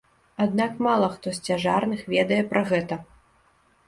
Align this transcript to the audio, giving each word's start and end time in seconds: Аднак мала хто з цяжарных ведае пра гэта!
Аднак 0.43 0.79
мала 0.85 1.09
хто 1.15 1.33
з 1.37 1.43
цяжарных 1.47 2.01
ведае 2.13 2.39
пра 2.55 2.63
гэта! 2.73 2.99